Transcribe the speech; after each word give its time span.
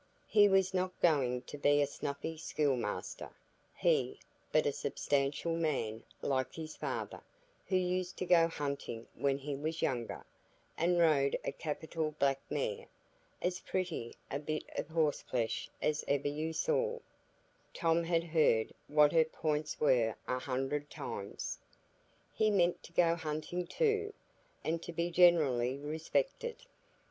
He 0.25 0.49
was 0.49 0.73
not 0.73 0.99
going 0.99 1.43
to 1.43 1.59
be 1.59 1.79
a 1.79 1.85
snuffy 1.85 2.35
schoolmaster, 2.35 3.29
he, 3.77 4.19
but 4.51 4.65
a 4.65 4.71
substantial 4.71 5.51
man, 5.53 6.01
like 6.23 6.55
his 6.55 6.75
father, 6.75 7.21
who 7.67 7.75
used 7.75 8.17
to 8.17 8.25
go 8.25 8.47
hunting 8.47 9.05
when 9.13 9.37
he 9.37 9.55
was 9.55 9.83
younger, 9.83 10.25
and 10.75 10.97
rode 10.97 11.37
a 11.45 11.51
capital 11.51 12.15
black 12.17 12.39
mare,—as 12.49 13.59
pretty 13.59 14.15
a 14.31 14.39
bit 14.39 14.63
of 14.75 14.87
horse 14.87 15.21
flesh 15.21 15.69
as 15.83 16.03
ever 16.07 16.27
you 16.29 16.51
saw; 16.51 16.97
Tom 17.71 18.03
had 18.05 18.23
heard 18.23 18.73
what 18.87 19.11
her 19.11 19.25
points 19.25 19.79
were 19.79 20.15
a 20.27 20.39
hundred 20.39 20.89
times. 20.89 21.59
He 22.33 22.49
meant 22.49 22.81
to 22.81 22.91
go 22.93 23.13
hunting 23.13 23.67
too, 23.67 24.15
and 24.63 24.81
to 24.81 24.91
be 24.91 25.11
generally 25.11 25.77
respected. 25.77 26.65